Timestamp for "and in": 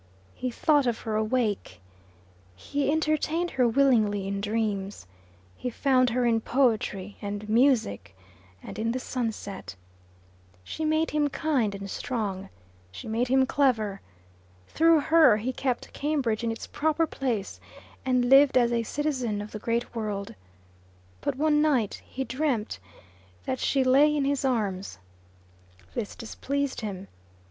8.63-8.93